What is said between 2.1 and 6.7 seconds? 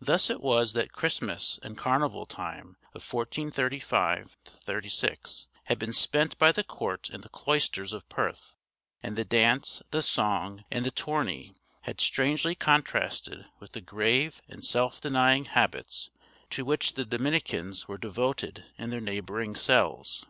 time of 1435 6 had been spent by the